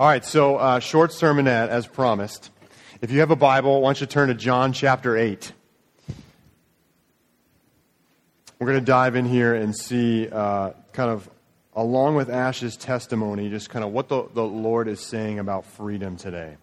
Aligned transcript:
All 0.00 0.06
right, 0.06 0.24
so 0.24 0.54
uh, 0.54 0.78
short 0.78 1.10
sermonette 1.10 1.70
as 1.70 1.88
promised. 1.88 2.52
If 3.00 3.10
you 3.10 3.18
have 3.18 3.32
a 3.32 3.36
Bible, 3.36 3.80
why 3.80 3.88
don't 3.88 4.00
you 4.00 4.06
turn 4.06 4.28
to 4.28 4.34
John 4.34 4.72
chapter 4.72 5.16
8. 5.16 5.50
We're 8.60 8.66
going 8.68 8.78
to 8.78 8.86
dive 8.86 9.16
in 9.16 9.24
here 9.24 9.56
and 9.56 9.76
see 9.76 10.28
uh, 10.28 10.70
kind 10.92 11.10
of, 11.10 11.28
along 11.74 12.14
with 12.14 12.30
Ash's 12.30 12.76
testimony, 12.76 13.50
just 13.50 13.70
kind 13.70 13.84
of 13.84 13.90
what 13.90 14.08
the, 14.08 14.28
the 14.34 14.44
Lord 14.44 14.86
is 14.86 15.00
saying 15.00 15.40
about 15.40 15.66
freedom 15.66 16.16
today. 16.16 16.58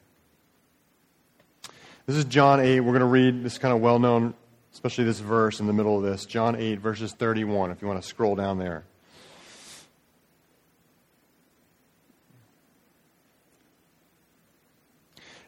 This 2.06 2.16
is 2.16 2.24
John 2.24 2.62
8. 2.62 2.80
We're 2.80 2.94
going 2.94 3.02
to 3.02 3.06
read 3.06 3.44
this 3.44 3.58
kind 3.58 3.74
of 3.74 3.82
well 3.82 4.00
known, 4.00 4.34
especially 4.72 5.04
this 5.04 5.20
verse 5.20 5.60
in 5.60 5.68
the 5.68 5.74
middle 5.74 5.98
of 5.98 6.04
this. 6.06 6.26
John 6.26 6.56
8, 6.56 6.80
verses 6.80 7.12
31, 7.12 7.72
if 7.72 7.82
you 7.82 7.88
want 7.90 8.02
to 8.02 8.08
scroll 8.08 8.36
down 8.36 8.60
there. 8.60 8.86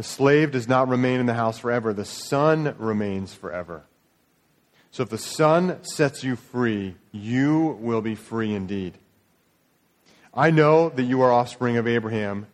The 0.00 0.04
slave 0.04 0.52
does 0.52 0.66
not 0.66 0.88
remain 0.88 1.20
in 1.20 1.26
the 1.26 1.34
house 1.34 1.58
forever, 1.58 1.92
the 1.92 2.06
son 2.06 2.74
remains 2.78 3.34
forever. 3.34 3.82
So 4.90 5.02
if 5.02 5.10
the 5.10 5.18
son 5.18 5.76
sets 5.84 6.24
you 6.24 6.36
free, 6.36 6.94
you 7.12 7.76
will 7.78 8.00
be 8.00 8.14
free 8.14 8.54
indeed. 8.54 8.94
I 10.32 10.52
know 10.52 10.88
that 10.88 11.02
you 11.02 11.20
are 11.20 11.30
offspring 11.30 11.76
of 11.76 11.86
Abraham, 11.86 12.46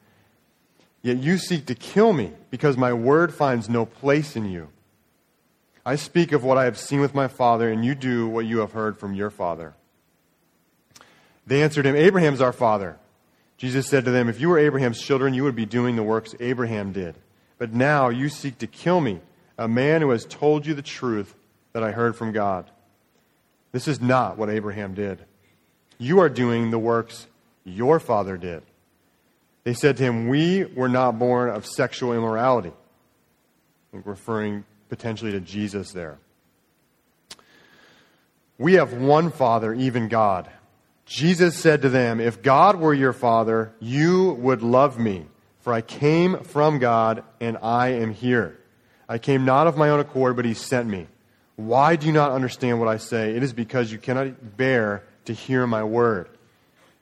yet 1.02 1.18
you 1.18 1.38
seek 1.38 1.66
to 1.66 1.76
kill 1.76 2.12
me 2.12 2.32
because 2.50 2.76
my 2.76 2.92
word 2.92 3.32
finds 3.32 3.68
no 3.68 3.86
place 3.86 4.34
in 4.34 4.50
you. 4.50 4.70
I 5.84 5.94
speak 5.94 6.32
of 6.32 6.42
what 6.42 6.58
I 6.58 6.64
have 6.64 6.76
seen 6.76 7.00
with 7.00 7.14
my 7.14 7.28
father, 7.28 7.70
and 7.70 7.84
you 7.84 7.94
do 7.94 8.26
what 8.26 8.46
you 8.46 8.58
have 8.58 8.72
heard 8.72 8.98
from 8.98 9.14
your 9.14 9.30
father. 9.30 9.74
They 11.46 11.62
answered 11.62 11.86
him, 11.86 11.94
Abraham 11.94 12.34
is 12.34 12.40
our 12.40 12.52
father. 12.52 12.98
Jesus 13.56 13.86
said 13.86 14.04
to 14.04 14.10
them, 14.10 14.28
If 14.28 14.40
you 14.40 14.48
were 14.48 14.58
Abraham's 14.58 15.00
children, 15.00 15.32
you 15.32 15.44
would 15.44 15.54
be 15.54 15.64
doing 15.64 15.94
the 15.94 16.02
works 16.02 16.34
Abraham 16.40 16.90
did. 16.90 17.14
But 17.58 17.72
now 17.72 18.08
you 18.08 18.28
seek 18.28 18.58
to 18.58 18.66
kill 18.66 19.00
me, 19.00 19.20
a 19.56 19.68
man 19.68 20.02
who 20.02 20.10
has 20.10 20.24
told 20.24 20.66
you 20.66 20.74
the 20.74 20.82
truth 20.82 21.34
that 21.72 21.82
I 21.82 21.92
heard 21.92 22.16
from 22.16 22.32
God. 22.32 22.70
This 23.72 23.88
is 23.88 24.00
not 24.00 24.38
what 24.38 24.50
Abraham 24.50 24.94
did. 24.94 25.24
You 25.98 26.20
are 26.20 26.28
doing 26.28 26.70
the 26.70 26.78
works 26.78 27.26
your 27.64 27.98
father 27.98 28.36
did. 28.36 28.62
They 29.64 29.74
said 29.74 29.96
to 29.96 30.02
him, 30.04 30.28
We 30.28 30.64
were 30.64 30.88
not 30.88 31.18
born 31.18 31.50
of 31.50 31.66
sexual 31.66 32.12
immorality. 32.12 32.72
referring 33.92 34.64
potentially 34.88 35.32
to 35.32 35.40
Jesus 35.40 35.92
there. 35.92 36.18
We 38.58 38.74
have 38.74 38.92
one 38.92 39.30
Father, 39.30 39.74
even 39.74 40.08
God. 40.08 40.48
Jesus 41.04 41.56
said 41.58 41.82
to 41.82 41.88
them, 41.88 42.20
If 42.20 42.42
God 42.42 42.76
were 42.76 42.94
your 42.94 43.12
Father, 43.12 43.72
you 43.80 44.32
would 44.32 44.62
love 44.62 44.98
me 44.98 45.26
for 45.66 45.72
I 45.72 45.80
came 45.80 46.44
from 46.44 46.78
God, 46.78 47.24
and 47.40 47.58
I 47.60 47.88
am 47.88 48.14
here. 48.14 48.56
I 49.08 49.18
came 49.18 49.44
not 49.44 49.66
of 49.66 49.76
my 49.76 49.88
own 49.88 49.98
accord, 49.98 50.36
but 50.36 50.44
he 50.44 50.54
sent 50.54 50.88
me. 50.88 51.08
Why 51.56 51.96
do 51.96 52.06
you 52.06 52.12
not 52.12 52.30
understand 52.30 52.78
what 52.78 52.88
I 52.88 52.98
say? 52.98 53.34
It 53.34 53.42
is 53.42 53.52
because 53.52 53.90
you 53.90 53.98
cannot 53.98 54.56
bear 54.56 55.02
to 55.24 55.32
hear 55.32 55.66
my 55.66 55.82
word. 55.82 56.28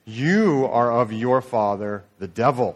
You 0.03 0.65
are 0.65 0.91
of 0.91 1.13
your 1.13 1.43
father, 1.43 2.05
the 2.17 2.27
devil, 2.27 2.75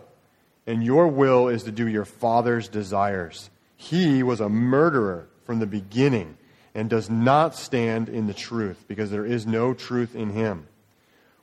and 0.67 0.83
your 0.83 1.07
will 1.07 1.47
is 1.47 1.63
to 1.63 1.71
do 1.71 1.87
your 1.87 2.05
father's 2.05 2.67
desires. 2.67 3.49
He 3.75 4.21
was 4.21 4.41
a 4.41 4.47
murderer 4.47 5.27
from 5.43 5.57
the 5.57 5.65
beginning 5.65 6.37
and 6.75 6.87
does 6.87 7.09
not 7.09 7.55
stand 7.55 8.09
in 8.09 8.27
the 8.27 8.35
truth, 8.35 8.85
because 8.87 9.09
there 9.09 9.25
is 9.25 9.47
no 9.47 9.73
truth 9.73 10.15
in 10.15 10.29
him. 10.29 10.67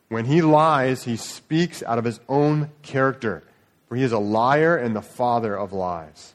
When 0.08 0.26
he 0.26 0.40
lies, 0.40 1.02
he 1.02 1.16
speaks 1.16 1.82
out 1.82 1.98
of 1.98 2.04
his 2.04 2.20
own 2.28 2.70
character 2.82 3.42
for 3.88 3.96
he 3.96 4.02
is 4.02 4.12
a 4.12 4.18
liar 4.18 4.76
and 4.76 4.94
the 4.94 5.02
father 5.02 5.56
of 5.56 5.72
lies. 5.72 6.34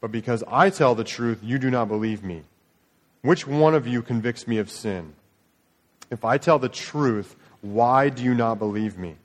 But 0.00 0.12
because 0.12 0.44
I 0.46 0.70
tell 0.70 0.94
the 0.94 1.04
truth, 1.04 1.40
you 1.42 1.58
do 1.58 1.70
not 1.70 1.88
believe 1.88 2.22
me. 2.22 2.42
Which 3.22 3.46
one 3.46 3.74
of 3.74 3.86
you 3.86 4.02
convicts 4.02 4.46
me 4.46 4.58
of 4.58 4.70
sin? 4.70 5.14
If 6.10 6.24
I 6.24 6.38
tell 6.38 6.58
the 6.58 6.68
truth, 6.68 7.36
why 7.60 8.08
do 8.08 8.22
you 8.22 8.34
not 8.34 8.58
believe 8.58 8.96
me? 8.96 9.16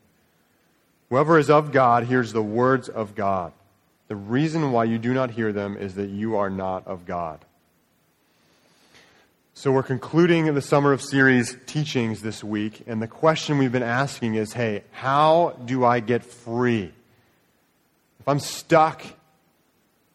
Whoever 1.10 1.38
is 1.38 1.50
of 1.50 1.72
God 1.72 2.06
hears 2.06 2.34
the 2.34 2.42
words 2.42 2.90
of 2.90 3.14
God. 3.14 3.54
The 4.08 4.16
reason 4.16 4.72
why 4.72 4.86
you 4.86 4.98
do 4.98 5.14
not 5.14 5.32
hear 5.32 5.54
them 5.54 5.78
is 5.78 5.96
that 5.96 6.10
you 6.10 6.36
are 6.36 6.50
not 6.50 6.88
of 6.88 7.06
God. 7.06 7.40
So 9.54 9.72
we're 9.72 9.84
concluding 9.84 10.54
the 10.54 10.62
summer 10.62 10.92
of 10.92 11.02
series 11.02 11.56
teachings 11.68 12.24
this 12.24 12.44
week, 12.44 12.84
and 12.88 13.02
the 13.02 13.08
question 13.08 13.60
we've 13.60 13.72
been 13.72 13.84
asking 13.84 14.36
is 14.36 14.54
hey, 14.54 14.84
how 14.92 15.56
do 15.64 15.86
I 15.86 16.00
get 16.00 16.24
free? 16.24 16.92
If 18.24 18.30
I'm 18.30 18.40
stuck 18.40 19.04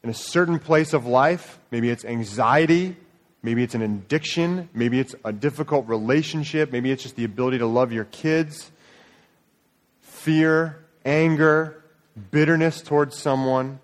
in 0.03 0.09
a 0.09 0.15
certain 0.15 0.59
place 0.59 0.95
of 0.95 1.05
life, 1.05 1.59
maybe 1.71 1.91
it's 1.91 2.07
anxiety, 2.07 2.97
maybe 3.43 3.63
it's 3.63 3.75
an 3.75 3.83
addiction, 3.83 4.71
maybe 4.73 4.99
it's 4.99 5.15
a 5.27 5.33
difficult 5.33 5.87
relationship, 5.89 6.73
maybe 6.73 6.91
it's 6.91 7.03
just 7.03 7.17
the 7.17 7.25
ability 7.25 7.59
to 7.59 7.67
love 7.67 7.93
your 7.93 8.07
kids, 8.07 8.71
fear, 10.01 10.83
anger, 11.05 11.85
bitterness 12.31 12.81
towards 12.81 13.19
someone. 13.19 13.79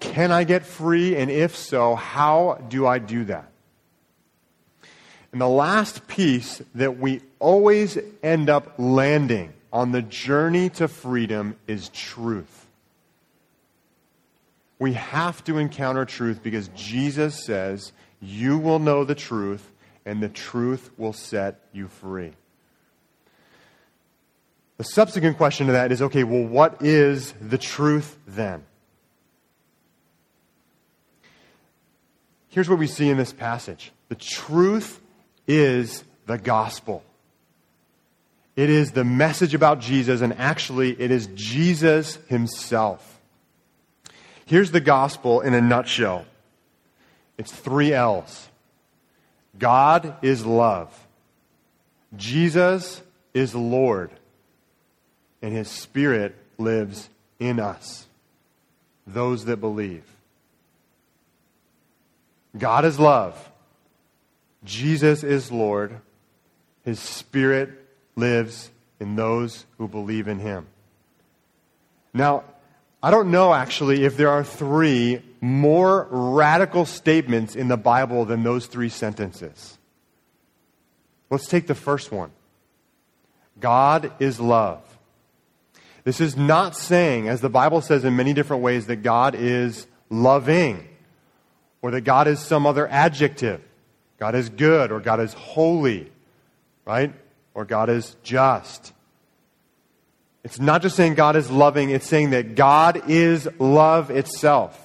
Can 0.00 0.32
I 0.32 0.44
get 0.44 0.64
free? 0.64 1.14
And 1.14 1.30
if 1.30 1.56
so, 1.56 1.94
how 1.94 2.58
do 2.70 2.86
I 2.86 2.98
do 2.98 3.24
that? 3.24 3.50
And 5.30 5.42
the 5.42 5.48
last 5.48 6.08
piece 6.08 6.62
that 6.74 6.98
we 6.98 7.20
always 7.38 7.98
end 8.22 8.48
up 8.48 8.76
landing 8.78 9.52
on 9.74 9.90
the 9.90 10.02
journey 10.02 10.70
to 10.70 10.86
freedom 10.86 11.56
is 11.66 11.88
truth. 11.88 12.68
We 14.78 14.92
have 14.92 15.42
to 15.44 15.58
encounter 15.58 16.04
truth 16.04 16.42
because 16.44 16.68
Jesus 16.68 17.44
says, 17.44 17.92
You 18.20 18.56
will 18.56 18.78
know 18.78 19.04
the 19.04 19.16
truth, 19.16 19.72
and 20.06 20.22
the 20.22 20.28
truth 20.28 20.90
will 20.96 21.12
set 21.12 21.60
you 21.72 21.88
free. 21.88 22.32
The 24.76 24.84
subsequent 24.84 25.38
question 25.38 25.66
to 25.66 25.72
that 25.72 25.90
is 25.90 26.02
okay, 26.02 26.22
well, 26.22 26.44
what 26.44 26.80
is 26.80 27.32
the 27.40 27.58
truth 27.58 28.16
then? 28.28 28.64
Here's 32.48 32.68
what 32.68 32.78
we 32.78 32.86
see 32.86 33.08
in 33.08 33.16
this 33.16 33.32
passage 33.32 33.90
the 34.08 34.14
truth 34.14 35.00
is 35.48 36.04
the 36.26 36.38
gospel. 36.38 37.02
It 38.56 38.70
is 38.70 38.92
the 38.92 39.04
message 39.04 39.54
about 39.54 39.80
Jesus, 39.80 40.20
and 40.20 40.32
actually, 40.34 41.00
it 41.00 41.10
is 41.10 41.28
Jesus 41.34 42.16
himself. 42.28 43.20
Here's 44.46 44.70
the 44.70 44.80
gospel 44.80 45.40
in 45.40 45.54
a 45.54 45.60
nutshell. 45.60 46.24
It's 47.36 47.52
three 47.52 47.92
L's. 47.92 48.48
God 49.58 50.16
is 50.22 50.44
love, 50.44 51.06
Jesus 52.16 53.02
is 53.32 53.54
Lord, 53.54 54.10
and 55.42 55.52
his 55.52 55.68
Spirit 55.68 56.34
lives 56.58 57.08
in 57.38 57.60
us, 57.60 58.06
those 59.06 59.44
that 59.46 59.58
believe. 59.58 60.04
God 62.56 62.84
is 62.84 62.98
love, 62.98 63.50
Jesus 64.64 65.24
is 65.24 65.50
Lord, 65.50 66.00
his 66.84 67.00
Spirit 67.00 67.83
lives 68.16 68.70
in 69.00 69.16
those 69.16 69.66
who 69.78 69.88
believe 69.88 70.28
in 70.28 70.38
him. 70.38 70.66
Now, 72.12 72.44
I 73.02 73.10
don't 73.10 73.30
know 73.30 73.52
actually 73.52 74.04
if 74.04 74.16
there 74.16 74.30
are 74.30 74.44
three 74.44 75.20
more 75.40 76.08
radical 76.10 76.86
statements 76.86 77.54
in 77.54 77.68
the 77.68 77.76
Bible 77.76 78.24
than 78.24 78.42
those 78.42 78.66
three 78.66 78.88
sentences. 78.88 79.78
Let's 81.28 81.46
take 81.46 81.66
the 81.66 81.74
first 81.74 82.12
one 82.12 82.30
God 83.60 84.12
is 84.20 84.40
love. 84.40 84.80
This 86.04 86.20
is 86.20 86.36
not 86.36 86.76
saying, 86.76 87.28
as 87.28 87.40
the 87.40 87.48
Bible 87.48 87.80
says 87.80 88.04
in 88.04 88.14
many 88.14 88.34
different 88.34 88.62
ways, 88.62 88.86
that 88.86 88.96
God 88.96 89.34
is 89.34 89.86
loving 90.10 90.86
or 91.82 91.90
that 91.90 92.02
God 92.02 92.28
is 92.28 92.40
some 92.40 92.66
other 92.66 92.86
adjective. 92.88 93.62
God 94.18 94.34
is 94.34 94.48
good 94.48 94.92
or 94.92 95.00
God 95.00 95.20
is 95.20 95.32
holy, 95.32 96.10
right? 96.84 97.12
Or 97.54 97.64
God 97.64 97.88
is 97.88 98.16
just. 98.22 98.92
It's 100.42 100.60
not 100.60 100.82
just 100.82 100.96
saying 100.96 101.14
God 101.14 101.36
is 101.36 101.50
loving, 101.50 101.90
it's 101.90 102.06
saying 102.06 102.30
that 102.30 102.54
God 102.54 103.08
is 103.08 103.48
love 103.58 104.10
itself. 104.10 104.80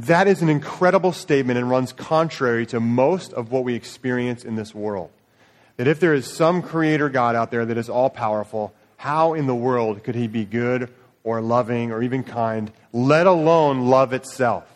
That 0.00 0.28
is 0.28 0.42
an 0.42 0.50
incredible 0.50 1.12
statement 1.12 1.58
and 1.58 1.70
runs 1.70 1.92
contrary 1.92 2.66
to 2.66 2.80
most 2.80 3.32
of 3.32 3.50
what 3.50 3.64
we 3.64 3.74
experience 3.74 4.44
in 4.44 4.56
this 4.56 4.74
world. 4.74 5.10
That 5.78 5.86
if 5.86 6.00
there 6.00 6.12
is 6.12 6.26
some 6.26 6.60
creator 6.60 7.08
God 7.08 7.34
out 7.34 7.50
there 7.50 7.64
that 7.64 7.78
is 7.78 7.88
all 7.88 8.10
powerful, 8.10 8.74
how 8.98 9.32
in 9.32 9.46
the 9.46 9.54
world 9.54 10.04
could 10.04 10.14
he 10.14 10.26
be 10.26 10.44
good 10.44 10.92
or 11.24 11.40
loving 11.40 11.92
or 11.92 12.02
even 12.02 12.24
kind, 12.24 12.70
let 12.92 13.26
alone 13.26 13.86
love 13.86 14.12
itself? 14.12 14.70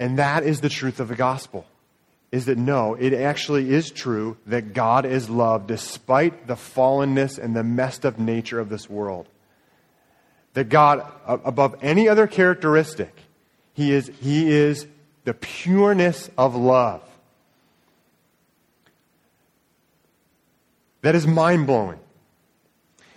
And 0.00 0.18
that 0.18 0.42
is 0.42 0.60
the 0.60 0.68
truth 0.68 0.98
of 0.98 1.08
the 1.08 1.14
gospel. 1.14 1.66
Is 2.34 2.46
that 2.46 2.58
no, 2.58 2.94
it 2.94 3.12
actually 3.12 3.70
is 3.70 3.92
true 3.92 4.36
that 4.46 4.72
God 4.72 5.06
is 5.06 5.30
love 5.30 5.68
despite 5.68 6.48
the 6.48 6.56
fallenness 6.56 7.38
and 7.38 7.54
the 7.54 7.62
messed 7.62 8.04
up 8.04 8.18
nature 8.18 8.58
of 8.58 8.68
this 8.68 8.90
world 8.90 9.28
that 10.54 10.68
God, 10.68 11.06
above 11.26 11.76
any 11.80 12.08
other 12.08 12.26
characteristic, 12.26 13.14
he 13.72 13.92
is, 13.92 14.10
he 14.20 14.50
is 14.50 14.84
the 15.22 15.32
pureness 15.32 16.28
of 16.36 16.56
love. 16.56 17.02
That 21.02 21.14
is 21.14 21.28
mind 21.28 21.68
blowing. 21.68 22.00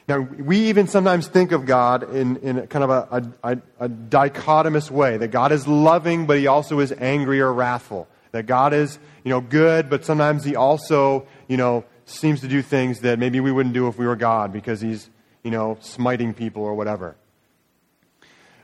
Now, 0.08 0.20
we 0.20 0.70
even 0.70 0.88
sometimes 0.88 1.28
think 1.28 1.52
of 1.52 1.66
God 1.66 2.16
in, 2.16 2.38
in 2.38 2.68
kind 2.68 2.84
of 2.84 2.92
a, 2.92 3.34
a, 3.42 3.58
a, 3.80 3.90
dichotomous 3.90 4.92
way 4.92 5.18
that 5.18 5.30
God 5.30 5.52
is 5.52 5.68
loving, 5.68 6.28
but 6.28 6.38
he 6.38 6.46
also 6.46 6.82
is 6.82 6.92
angry 6.92 7.42
or 7.42 7.52
wrathful. 7.52 8.08
That 8.32 8.46
God 8.46 8.74
is, 8.74 9.00
you 9.24 9.30
know, 9.30 9.42
good, 9.42 9.90
but 9.90 10.06
sometimes 10.06 10.44
he 10.44 10.56
also, 10.56 11.28
you 11.48 11.58
know, 11.58 11.86
seems 12.06 12.42
to 12.42 12.48
do 12.48 12.62
things 12.62 13.02
that 13.02 13.20
maybe 13.20 13.40
we 13.40 13.52
wouldn't 13.52 13.74
do 13.74 13.88
if 13.88 13.98
we 13.98 14.06
were 14.06 14.16
God 14.16 14.54
because 14.54 14.82
he's, 14.82 15.10
you 15.44 15.52
know, 15.52 15.78
smiting 15.82 16.34
people 16.34 16.64
or 16.64 16.76
whatever. 16.76 17.16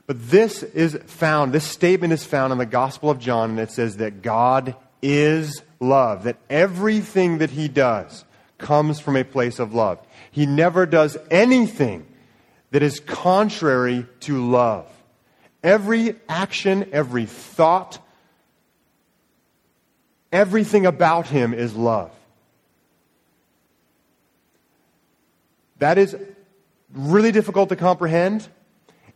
But 0.05 0.29
this 0.29 0.63
is 0.63 0.97
found, 1.05 1.53
this 1.53 1.63
statement 1.63 2.13
is 2.13 2.25
found 2.25 2.51
in 2.51 2.57
the 2.57 2.65
Gospel 2.65 3.09
of 3.09 3.19
John, 3.19 3.51
and 3.51 3.59
it 3.59 3.71
says 3.71 3.97
that 3.97 4.21
God 4.21 4.75
is 5.01 5.61
love, 5.79 6.23
that 6.23 6.37
everything 6.49 7.37
that 7.37 7.51
he 7.51 7.67
does 7.67 8.25
comes 8.57 8.99
from 8.99 9.15
a 9.15 9.23
place 9.23 9.59
of 9.59 9.73
love. 9.73 9.99
He 10.31 10.45
never 10.45 10.85
does 10.85 11.17
anything 11.29 12.05
that 12.71 12.83
is 12.83 12.99
contrary 12.99 14.05
to 14.21 14.49
love. 14.49 14.87
Every 15.61 16.15
action, 16.27 16.89
every 16.91 17.25
thought, 17.25 17.99
everything 20.33 20.85
about 20.85 21.27
him 21.27 21.53
is 21.53 21.73
love. 21.75 22.11
That 25.79 25.97
is 25.97 26.15
really 26.93 27.31
difficult 27.31 27.69
to 27.69 27.75
comprehend. 27.75 28.47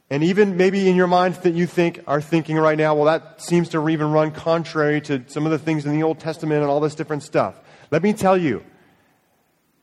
And 0.10 0.24
even 0.24 0.56
maybe 0.56 0.88
in 0.88 0.96
your 0.96 1.08
mind 1.08 1.36
that 1.36 1.54
you 1.54 1.66
think 1.66 2.02
are 2.08 2.22
thinking 2.22 2.56
right 2.58 2.78
now, 2.78 2.96
well, 2.96 3.06
that 3.06 3.42
seems 3.42 3.70
to 3.70 3.90
even 3.90 4.12
run 4.12 4.32
contrary 4.32 5.02
to 5.02 5.24
some 5.28 5.46
of 5.46 5.52
the 5.52 5.60
things 5.60 5.86
in 5.86 5.94
the 5.94 6.04
Old 6.04 6.20
Testament 6.20 6.62
and 6.62 6.70
all 6.70 6.80
this 6.80 6.96
different 6.96 7.24
stuff. 7.24 7.60
Let 7.92 8.04
me 8.04 8.14
tell 8.14 8.38
you, 8.38 8.64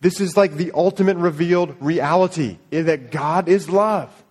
this 0.00 0.20
is 0.20 0.36
like 0.36 0.54
the 0.54 0.72
ultimate 0.72 1.16
revealed 1.18 1.76
reality 1.80 2.58
that 2.70 3.10
God 3.10 3.48
is 3.48 3.68
love. 3.68 4.23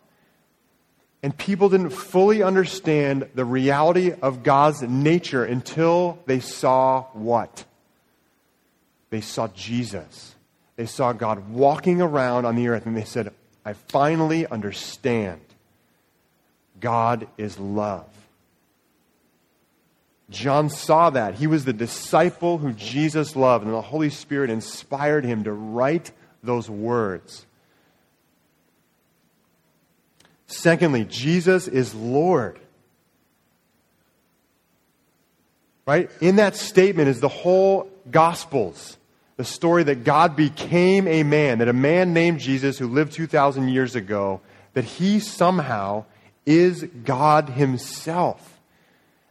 And 1.24 1.36
people 1.36 1.70
didn't 1.70 1.92
fully 1.92 2.44
understand 2.44 3.30
the 3.34 3.46
reality 3.46 4.12
of 4.22 4.44
God's 4.44 4.82
nature 4.82 5.46
until 5.46 6.20
they 6.26 6.42
saw 6.42 7.04
what? 7.14 7.64
They 9.10 9.22
saw 9.22 9.48
Jesus. 9.48 10.36
They 10.76 10.86
saw 10.86 11.14
God 11.14 11.50
walking 11.50 12.02
around 12.02 12.46
on 12.46 12.58
the 12.58 12.68
earth 12.68 12.86
and 12.86 12.98
they 12.98 13.06
said, 13.06 13.32
I 13.66 13.72
finally 13.74 14.46
understand 14.46 15.40
God 16.82 17.28
is 17.38 17.58
love. 17.58 18.10
John 20.30 20.70
saw 20.70 21.10
that. 21.12 21.36
He 21.36 21.48
was 21.48 21.64
the 21.64 21.74
disciple 21.74 22.58
who 22.58 22.74
Jesus 22.74 23.36
loved, 23.36 23.66
and 23.66 23.74
the 23.74 23.82
Holy 23.82 24.10
Spirit 24.10 24.50
inspired 24.50 25.24
him 25.24 25.44
to 25.44 25.54
write 25.54 26.12
those 26.42 26.70
words. 26.70 27.46
Secondly, 30.54 31.06
Jesus 31.06 31.68
is 31.68 31.94
Lord. 31.96 32.60
Right? 35.86 36.10
In 36.22 36.38
that 36.38 36.56
statement 36.56 37.10
is 37.10 37.20
the 37.20 37.28
whole 37.28 37.90
Gospels. 38.10 38.98
The 39.38 39.44
story 39.44 39.84
that 39.84 40.04
God 40.04 40.36
became 40.36 41.08
a 41.08 41.24
man, 41.24 41.58
that 41.60 41.68
a 41.68 41.74
man 41.74 42.14
named 42.14 42.40
Jesus 42.40 42.78
who 42.78 42.88
lived 42.88 43.14
2,000 43.14 43.68
years 43.70 43.96
ago, 43.96 44.42
that 44.74 44.84
he 44.84 45.20
somehow 45.20 46.06
is 46.46 46.84
God 47.04 47.50
Himself. 47.50 48.60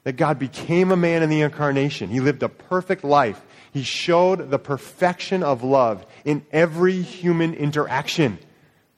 That 0.05 0.17
God 0.17 0.39
became 0.39 0.91
a 0.91 0.97
man 0.97 1.23
in 1.23 1.31
the 1.31 1.43
incarnation. 1.43 2.11
He 2.11 2.21
lived 2.21 2.43
a 2.43 2.49
perfect 2.49 3.05
life. 3.05 3.41
He 3.73 3.85
showed 3.85 4.51
the 4.51 4.59
perfection 4.59 5.43
of 5.43 5.63
love 5.63 6.05
in 6.25 6.45
every 6.51 7.01
human 7.01 7.55
interaction. 7.55 8.39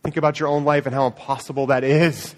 Think 0.05 0.19
about 0.19 0.39
your 0.39 0.51
own 0.51 0.65
life 0.65 0.85
and 0.85 0.95
how 0.95 1.07
impossible 1.07 1.67
that 1.69 1.83
is. 1.83 2.35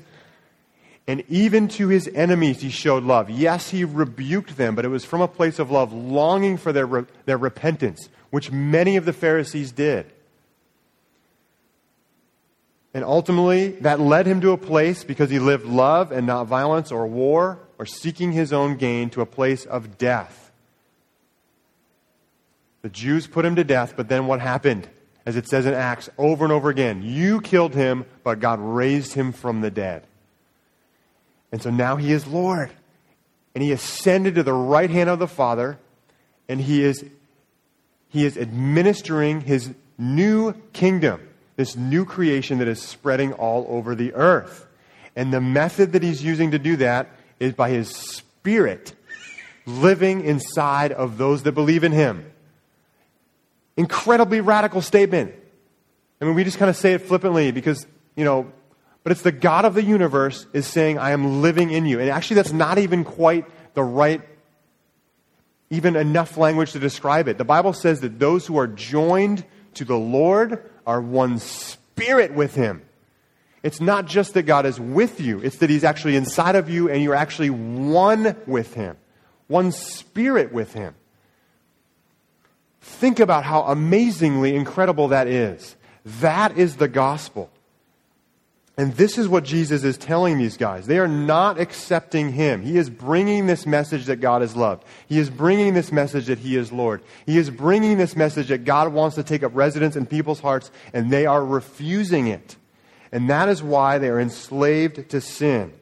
And 1.09 1.25
even 1.29 1.69
to 1.69 1.89
his 1.89 2.09
enemies, 2.15 2.61
he 2.61 2.71
showed 2.71 3.03
love. 3.03 3.29
Yes, 3.29 3.71
he 3.71 3.85
rebuked 3.85 4.57
them, 4.57 4.75
but 4.75 4.85
it 4.85 4.89
was 4.89 5.05
from 5.05 5.21
a 5.21 5.29
place 5.29 5.59
of 5.59 5.71
love, 5.71 5.93
longing 5.93 6.57
for 6.57 6.73
their, 6.73 7.07
their 7.27 7.37
repentance, 7.37 8.09
which 8.31 8.51
many 8.51 8.97
of 8.97 9.05
the 9.05 9.13
Pharisees 9.13 9.73
did. 9.73 10.07
And 12.95 13.05
ultimately, 13.05 13.71
that 13.81 14.01
led 14.01 14.27
him 14.27 14.41
to 14.41 14.53
a 14.53 14.57
place, 14.57 15.05
because 15.05 15.29
he 15.29 15.39
lived 15.39 15.67
love 15.67 16.13
and 16.13 16.27
not 16.27 16.47
violence 16.47 16.91
or 16.91 17.07
war 17.07 17.59
or 17.79 17.85
seeking 17.85 18.33
his 18.33 18.53
own 18.53 18.77
gain, 18.77 19.11
to 19.11 19.21
a 19.21 19.27
place 19.27 19.67
of 19.67 19.99
death. 19.99 20.51
The 22.83 22.89
Jews 22.89 23.27
put 23.27 23.45
him 23.45 23.57
to 23.57 23.65
death, 23.65 23.95
but 23.97 24.09
then 24.09 24.27
what 24.27 24.41
happened? 24.41 24.89
As 25.27 25.37
it 25.37 25.49
says 25.49 25.67
in 25.67 25.75
Acts 25.75 26.09
over 26.17 26.45
and 26.45 26.53
over 26.53 26.71
again, 26.71 27.03
you 27.03 27.41
killed 27.41 27.75
him, 27.75 28.07
but 28.23 28.41
God 28.41 28.61
raised 28.61 29.13
him 29.13 29.33
from 29.33 29.61
the 29.61 29.71
dead. 29.71 30.07
And 31.53 31.61
so 31.61 31.71
now 31.71 31.97
he 31.97 32.13
is 32.13 32.27
Lord. 32.27 32.71
And 33.55 33.63
he 33.63 33.73
ascended 33.73 34.37
to 34.37 34.43
the 34.43 34.53
right 34.53 34.89
hand 34.89 35.11
of 35.11 35.19
the 35.19 35.27
Father, 35.27 35.79
and 36.49 36.61
he 36.61 36.83
is, 36.83 37.05
he 38.09 38.25
is 38.25 38.39
administering 38.39 39.41
his 39.41 39.75
new 39.99 40.53
kingdom 40.73 41.21
this 41.57 41.75
new 41.75 42.05
creation 42.05 42.59
that 42.59 42.69
is 42.69 42.81
spreading 42.81 43.33
all 43.33 43.67
over 43.69 43.95
the 43.95 44.15
earth. 44.15 44.67
And 45.17 45.33
the 45.33 45.41
method 45.41 45.93
that 45.93 46.03
he's 46.03 46.23
using 46.23 46.51
to 46.51 46.59
do 46.59 46.77
that 46.77 47.09
is 47.41 47.55
by 47.55 47.71
his 47.71 47.89
spirit 47.89 48.95
living 49.65 50.25
inside 50.25 50.93
of 50.93 51.19
those 51.19 51.43
that 51.43 51.53
believe 51.53 51.83
in 51.83 51.93
him. 51.93 52.31
Incredibly 53.77 54.41
radical 54.41 54.83
statement. 54.83 55.35
I 56.21 56.25
mean, 56.25 56.35
we 56.35 56.45
just 56.45 56.59
kind 56.59 56.71
of 56.71 56.77
say 56.77 56.95
it 56.95 57.03
flippantly 57.03 57.51
because, 57.51 57.87
you 58.15 58.25
know, 58.25 58.51
but 59.03 59.13
it's 59.13 59.23
the 59.23 59.33
God 59.33 59.65
of 59.65 59.75
the 59.75 59.85
universe 59.85 60.47
is 60.53 60.67
saying, 60.67 60.99
I 60.99 61.11
am 61.13 61.43
living 61.43 61.71
in 61.71 61.87
you. 61.87 62.01
And 62.01 62.11
actually, 62.11 62.37
that's 62.37 62.53
not 62.53 62.79
even 62.79 63.05
quite 63.05 63.45
the 63.75 63.83
right, 63.83 64.21
even 65.71 65.95
enough 65.95 66.37
language 66.37 66.73
to 66.73 66.81
describe 66.81 67.29
it. 67.29 67.39
The 67.39 67.45
Bible 67.45 67.73
says 67.73 68.01
that 68.01 68.19
those 68.19 68.47
who 68.47 68.57
are 68.57 68.67
joined 68.67 69.45
to 69.75 69.85
the 69.85 69.97
Lord 69.97 70.69
are 70.87 71.01
one 71.01 71.39
spirit 71.39 72.35
with 72.35 72.55
Him. 72.55 72.83
It's 73.63 73.81
not 73.81 74.07
just 74.07 74.35
that 74.35 74.43
God 74.43 74.67
is 74.67 74.81
with 74.81 75.21
you, 75.21 75.41
it's 75.41 75.59
that 75.59 75.71
He's 75.71 75.85
actually 75.85 76.17
inside 76.17 76.57
of 76.57 76.69
you 76.69 76.89
and 76.89 77.03
you're 77.03 77.15
actually 77.15 77.51
one 77.51 78.37
with 78.47 78.75
Him, 78.75 78.97
one 79.47 79.71
spirit 79.71 80.53
with 80.53 80.73
Him. 80.73 80.95
Think 82.87 83.21
about 83.21 83.45
how 83.45 83.63
amazingly 83.63 84.57
incredible 84.57 85.09
that 85.09 85.27
is. 85.27 85.77
That 86.21 86.57
is 86.57 86.77
the 86.77 86.89
gospel. 86.89 87.51
And 88.79 88.95
this 88.95 89.19
is 89.19 89.29
what 89.29 89.45
Jesus 89.45 89.85
is 89.85 89.99
telling 89.99 90.39
these 90.39 90.57
guys. 90.57 90.87
They 90.87 90.99
are 90.99 91.09
not 91.09 91.59
accepting 91.59 92.33
him. 92.33 92.63
He 92.63 92.79
is 92.79 92.89
bringing 92.89 93.47
this 93.47 93.67
message 93.67 94.07
that 94.07 94.21
God 94.21 94.43
is 94.43 94.55
loved. 94.55 94.85
He 95.09 95.19
is 95.19 95.29
bringing 95.29 95.75
this 95.75 95.91
message 95.91 96.27
that 96.27 96.39
he 96.39 96.57
is 96.57 96.73
Lord. 96.73 97.03
He 97.27 97.37
is 97.37 97.51
bringing 97.51 97.99
this 97.99 98.15
message 98.15 98.49
that 98.49 98.65
God 98.65 98.93
wants 98.93 99.17
to 99.17 99.23
take 99.23 99.43
up 99.43 99.53
residence 99.55 99.97
in 99.97 100.07
people's 100.07 100.41
hearts, 100.41 100.71
and 100.95 101.11
they 101.11 101.27
are 101.27 101.45
refusing 101.45 102.29
it. 102.29 102.57
And 103.13 103.29
that 103.29 103.49
is 103.49 103.63
why 103.63 103.99
they 103.99 104.09
are 104.09 104.21
enslaved 104.21 105.11
to 105.11 105.21
sin. 105.21 105.73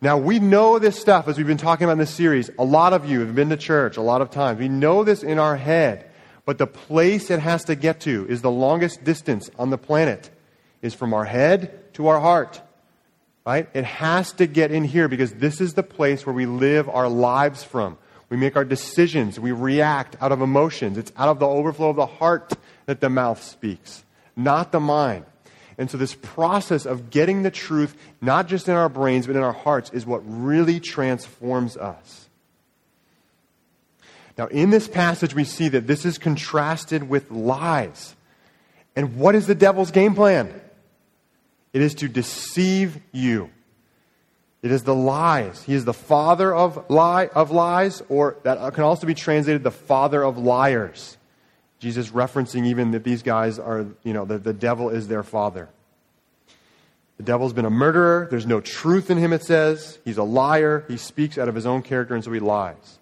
Now, 0.00 0.18
we 0.18 0.38
know 0.38 0.78
this 0.78 0.98
stuff 0.98 1.28
as 1.28 1.36
we've 1.38 1.46
been 1.46 1.56
talking 1.56 1.84
about 1.84 1.92
in 1.92 1.98
this 1.98 2.14
series. 2.14 2.50
A 2.58 2.64
lot 2.64 2.92
of 2.92 3.08
you 3.08 3.20
have 3.20 3.34
been 3.34 3.50
to 3.50 3.56
church 3.56 3.96
a 3.96 4.02
lot 4.02 4.22
of 4.22 4.30
times. 4.30 4.58
We 4.58 4.68
know 4.68 5.04
this 5.04 5.22
in 5.22 5.38
our 5.38 5.56
head. 5.56 6.07
But 6.48 6.56
the 6.56 6.66
place 6.66 7.30
it 7.30 7.40
has 7.40 7.64
to 7.64 7.74
get 7.74 8.00
to 8.00 8.26
is 8.26 8.40
the 8.40 8.50
longest 8.50 9.04
distance 9.04 9.50
on 9.58 9.68
the 9.68 9.76
planet, 9.76 10.30
is 10.80 10.94
from 10.94 11.12
our 11.12 11.26
head 11.26 11.92
to 11.92 12.06
our 12.06 12.18
heart. 12.20 12.62
Right? 13.44 13.68
It 13.74 13.84
has 13.84 14.32
to 14.32 14.46
get 14.46 14.72
in 14.72 14.84
here 14.84 15.08
because 15.08 15.34
this 15.34 15.60
is 15.60 15.74
the 15.74 15.82
place 15.82 16.24
where 16.24 16.34
we 16.34 16.46
live 16.46 16.88
our 16.88 17.06
lives 17.06 17.64
from. 17.64 17.98
We 18.30 18.38
make 18.38 18.56
our 18.56 18.64
decisions. 18.64 19.38
We 19.38 19.52
react 19.52 20.16
out 20.22 20.32
of 20.32 20.40
emotions. 20.40 20.96
It's 20.96 21.12
out 21.18 21.28
of 21.28 21.38
the 21.38 21.46
overflow 21.46 21.90
of 21.90 21.96
the 21.96 22.06
heart 22.06 22.54
that 22.86 23.02
the 23.02 23.10
mouth 23.10 23.42
speaks, 23.42 24.02
not 24.34 24.72
the 24.72 24.80
mind. 24.80 25.26
And 25.76 25.90
so, 25.90 25.98
this 25.98 26.14
process 26.14 26.86
of 26.86 27.10
getting 27.10 27.42
the 27.42 27.50
truth, 27.50 27.94
not 28.22 28.48
just 28.48 28.70
in 28.70 28.74
our 28.74 28.88
brains, 28.88 29.26
but 29.26 29.36
in 29.36 29.42
our 29.42 29.52
hearts, 29.52 29.90
is 29.90 30.06
what 30.06 30.22
really 30.24 30.80
transforms 30.80 31.76
us. 31.76 32.27
Now, 34.38 34.46
in 34.46 34.70
this 34.70 34.86
passage, 34.86 35.34
we 35.34 35.42
see 35.42 35.68
that 35.68 35.88
this 35.88 36.04
is 36.04 36.16
contrasted 36.16 37.08
with 37.08 37.30
lies. 37.32 38.14
And 38.94 39.16
what 39.16 39.34
is 39.34 39.48
the 39.48 39.54
devil's 39.54 39.90
game 39.90 40.14
plan? 40.14 40.60
It 41.72 41.82
is 41.82 41.96
to 41.96 42.08
deceive 42.08 43.00
you. 43.12 43.50
It 44.62 44.70
is 44.70 44.84
the 44.84 44.94
lies. 44.94 45.62
He 45.64 45.74
is 45.74 45.84
the 45.84 45.92
father 45.92 46.54
of, 46.54 46.88
lie, 46.88 47.26
of 47.26 47.50
lies, 47.50 48.02
or 48.08 48.36
that 48.44 48.74
can 48.74 48.84
also 48.84 49.06
be 49.06 49.14
translated 49.14 49.64
the 49.64 49.70
father 49.70 50.22
of 50.22 50.38
liars. 50.38 51.16
Jesus 51.80 52.10
referencing 52.10 52.66
even 52.66 52.92
that 52.92 53.04
these 53.04 53.22
guys 53.22 53.58
are, 53.58 53.86
you 54.02 54.12
know, 54.12 54.24
that 54.24 54.42
the 54.44 54.52
devil 54.52 54.88
is 54.88 55.08
their 55.08 55.22
father. 55.22 55.68
The 57.18 57.22
devil's 57.24 57.52
been 57.52 57.64
a 57.64 57.70
murderer. 57.70 58.28
There's 58.30 58.46
no 58.46 58.60
truth 58.60 59.10
in 59.10 59.18
him, 59.18 59.32
it 59.32 59.44
says. 59.44 59.98
He's 60.04 60.18
a 60.18 60.24
liar. 60.24 60.84
He 60.88 60.96
speaks 60.96 61.38
out 61.38 61.48
of 61.48 61.54
his 61.56 61.66
own 61.66 61.82
character, 61.82 62.14
and 62.14 62.22
so 62.22 62.32
he 62.32 62.40
lies. 62.40 62.98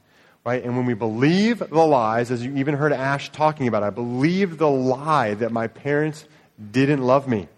Right? 0.47 0.63
And 0.63 0.77
when 0.77 0.87
we 0.87 0.95
believe 0.95 1.59
the 1.59 1.85
lies, 1.85 2.31
as 2.31 2.45
you 2.45 2.55
even 2.55 2.77
heard 2.77 2.93
Ash 2.93 3.33
talking 3.33 3.67
about, 3.67 3.83
I 3.83 3.91
believe 3.91 4.59
the 4.59 4.71
lie 4.71 5.35
that 5.35 5.51
my 5.51 5.67
parents 5.67 6.25
didn't 6.71 7.03
love 7.03 7.27
me. 7.27 7.49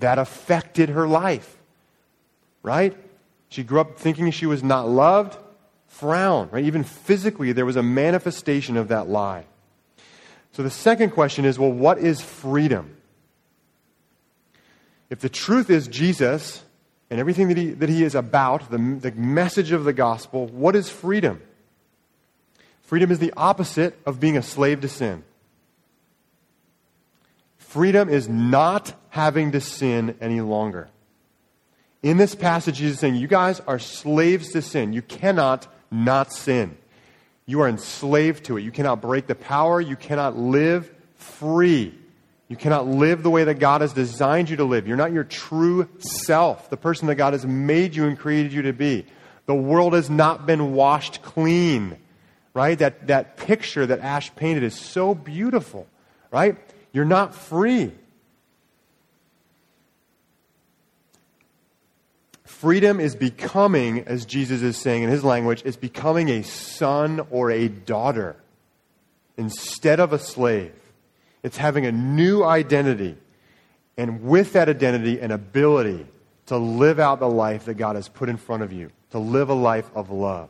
That 0.00 0.18
affected 0.18 0.90
her 0.90 1.08
life. 1.08 1.56
Right? 2.62 2.94
She 3.48 3.64
grew 3.64 3.80
up 3.80 3.98
thinking 3.98 4.30
she 4.32 4.44
was 4.44 4.62
not 4.62 4.86
loved. 4.86 5.38
Frown. 5.86 6.50
Right? 6.50 6.66
Even 6.66 6.84
physically, 6.84 7.52
there 7.52 7.64
was 7.64 7.76
a 7.76 7.82
manifestation 7.82 8.76
of 8.76 8.88
that 8.88 9.08
lie. 9.08 9.46
So 10.52 10.62
the 10.62 10.68
second 10.70 11.12
question 11.12 11.46
is 11.46 11.58
well, 11.58 11.72
what 11.72 11.96
is 11.96 12.20
freedom? 12.20 12.98
If 15.08 15.20
the 15.20 15.30
truth 15.30 15.70
is 15.70 15.88
Jesus 15.88 16.62
and 17.08 17.18
everything 17.18 17.48
that 17.48 17.56
he, 17.56 17.70
that 17.70 17.88
he 17.88 18.04
is 18.04 18.14
about, 18.14 18.70
the, 18.70 18.76
the 18.76 19.12
message 19.12 19.72
of 19.72 19.84
the 19.84 19.94
gospel, 19.94 20.48
what 20.48 20.76
is 20.76 20.90
freedom? 20.90 21.40
Freedom 22.86 23.10
is 23.10 23.18
the 23.18 23.32
opposite 23.36 23.98
of 24.06 24.18
being 24.18 24.36
a 24.36 24.42
slave 24.42 24.80
to 24.80 24.88
sin. 24.88 25.24
Freedom 27.58 28.08
is 28.08 28.28
not 28.28 28.94
having 29.10 29.52
to 29.52 29.60
sin 29.60 30.16
any 30.20 30.40
longer. 30.40 30.88
In 32.02 32.16
this 32.16 32.34
passage, 32.34 32.76
Jesus 32.76 32.94
is 32.94 33.00
saying, 33.00 33.16
You 33.16 33.26
guys 33.26 33.60
are 33.60 33.78
slaves 33.78 34.52
to 34.52 34.62
sin. 34.62 34.92
You 34.92 35.02
cannot 35.02 35.66
not 35.90 36.32
sin. 36.32 36.78
You 37.44 37.60
are 37.62 37.68
enslaved 37.68 38.44
to 38.44 38.56
it. 38.56 38.62
You 38.62 38.70
cannot 38.70 39.00
break 39.00 39.26
the 39.26 39.34
power. 39.34 39.80
You 39.80 39.96
cannot 39.96 40.36
live 40.36 40.92
free. 41.16 41.92
You 42.48 42.56
cannot 42.56 42.86
live 42.86 43.24
the 43.24 43.30
way 43.30 43.44
that 43.44 43.58
God 43.58 43.80
has 43.80 43.92
designed 43.92 44.48
you 44.48 44.56
to 44.58 44.64
live. 44.64 44.86
You're 44.86 44.96
not 44.96 45.12
your 45.12 45.24
true 45.24 45.88
self, 45.98 46.70
the 46.70 46.76
person 46.76 47.08
that 47.08 47.16
God 47.16 47.32
has 47.32 47.44
made 47.44 47.96
you 47.96 48.06
and 48.06 48.16
created 48.16 48.52
you 48.52 48.62
to 48.62 48.72
be. 48.72 49.06
The 49.46 49.54
world 49.54 49.94
has 49.94 50.08
not 50.08 50.46
been 50.46 50.72
washed 50.72 51.22
clean, 51.22 51.96
right? 52.56 52.78
That, 52.78 53.08
that 53.08 53.36
picture 53.36 53.84
that 53.84 54.00
Ash 54.00 54.34
painted 54.34 54.62
is 54.62 54.74
so 54.74 55.14
beautiful, 55.14 55.86
right? 56.30 56.56
You're 56.90 57.04
not 57.04 57.34
free. 57.34 57.92
Freedom 62.44 62.98
is 62.98 63.14
becoming, 63.14 64.04
as 64.04 64.24
Jesus 64.24 64.62
is 64.62 64.78
saying 64.78 65.02
in 65.02 65.10
his 65.10 65.22
language, 65.22 65.60
is 65.66 65.76
becoming 65.76 66.30
a 66.30 66.42
son 66.42 67.26
or 67.30 67.50
a 67.50 67.68
daughter 67.68 68.36
instead 69.36 70.00
of 70.00 70.14
a 70.14 70.18
slave. 70.18 70.72
It's 71.42 71.58
having 71.58 71.84
a 71.84 71.92
new 71.92 72.42
identity, 72.42 73.18
and 73.98 74.22
with 74.22 74.54
that 74.54 74.70
identity, 74.70 75.20
an 75.20 75.30
ability 75.30 76.06
to 76.46 76.56
live 76.56 76.98
out 77.00 77.20
the 77.20 77.28
life 77.28 77.66
that 77.66 77.74
God 77.74 77.96
has 77.96 78.08
put 78.08 78.30
in 78.30 78.38
front 78.38 78.62
of 78.62 78.72
you, 78.72 78.90
to 79.10 79.18
live 79.18 79.50
a 79.50 79.54
life 79.54 79.90
of 79.94 80.10
love. 80.10 80.48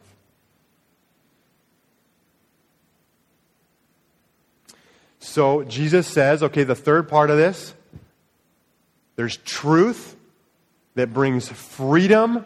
So 5.26 5.64
Jesus 5.64 6.06
says, 6.06 6.44
okay, 6.44 6.62
the 6.62 6.76
third 6.76 7.08
part 7.08 7.30
of 7.30 7.36
this 7.36 7.74
there's 9.16 9.36
truth 9.38 10.16
that 10.94 11.12
brings 11.12 11.48
freedom. 11.48 12.44